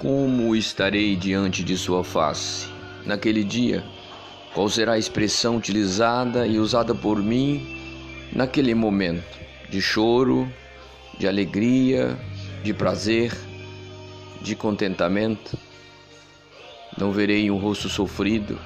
[0.00, 2.66] Como estarei diante de Sua face?
[3.04, 3.84] Naquele dia,
[4.54, 7.76] qual será a expressão utilizada e usada por mim
[8.32, 10.50] naquele momento de choro,
[11.18, 12.18] de alegria,
[12.64, 13.36] de prazer,
[14.40, 15.58] de contentamento?
[16.96, 18.58] Não verei um rosto sofrido,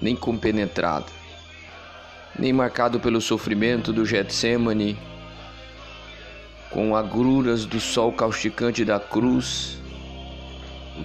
[0.00, 1.12] nem compenetrado,
[2.38, 4.96] nem marcado pelo sofrimento do Getsemane,
[6.70, 9.83] com agruras do sol causticante da cruz.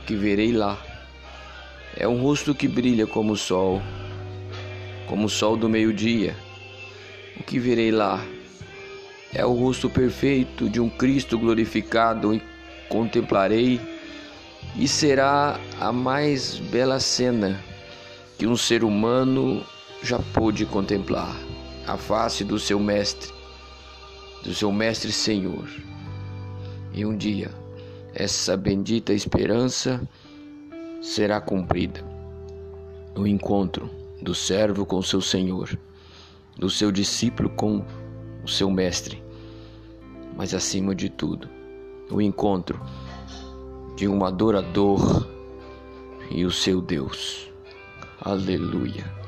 [0.09, 0.75] Que verei lá
[1.95, 3.79] é um rosto que brilha como o sol,
[5.07, 6.35] como o sol do meio-dia.
[7.39, 8.19] O que verei lá
[9.31, 12.41] é o rosto perfeito de um Cristo glorificado e
[12.89, 13.79] contemplarei
[14.75, 17.63] e será a mais bela cena
[18.35, 19.63] que um ser humano
[20.01, 21.35] já pôde contemplar
[21.85, 23.31] a face do seu mestre,
[24.43, 25.69] do seu mestre Senhor.
[26.95, 27.51] E um dia
[28.13, 30.01] essa bendita esperança
[31.01, 32.03] será cumprida.
[33.15, 33.89] O encontro
[34.21, 35.77] do servo com seu Senhor,
[36.57, 37.85] do seu discípulo com
[38.43, 39.23] o seu mestre,
[40.35, 41.49] mas acima de tudo,
[42.11, 42.79] o encontro
[43.95, 45.27] de um adorador
[46.31, 47.51] e o seu Deus.
[48.21, 49.18] Aleluia.